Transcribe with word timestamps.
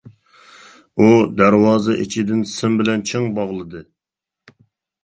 ئۇ 1.03 1.09
دەرۋازا 1.41 1.99
ئىچىدىن 2.05 2.41
سىم 2.55 2.79
بىلەن 2.81 3.05
چىڭ 3.13 3.31
باغلىدى. 3.39 3.85